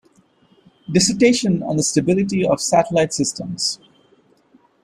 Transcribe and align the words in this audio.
dissertation 0.91 1.61
on 1.61 1.77
the 1.77 1.83
stability 1.83 2.43
of 2.43 2.59
satellite 2.59 3.13
systems. 3.13 3.79